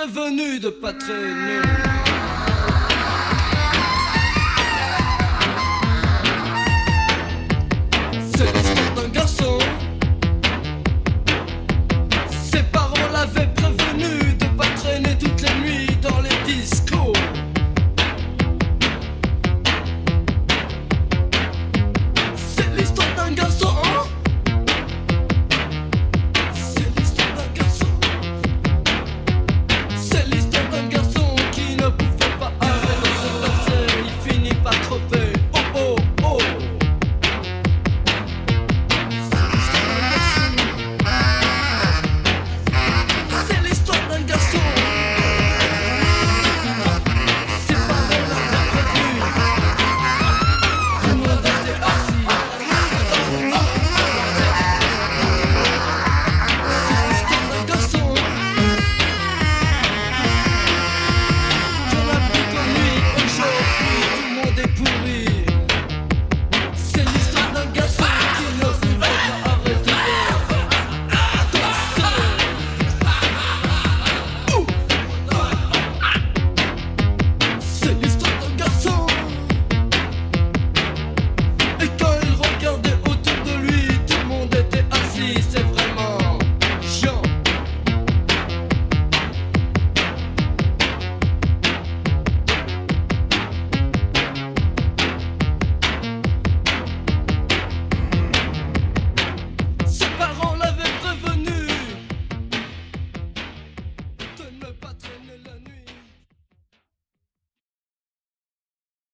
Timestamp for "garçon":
9.08-9.58